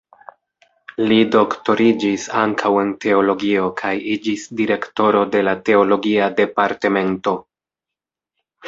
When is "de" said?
5.37-5.45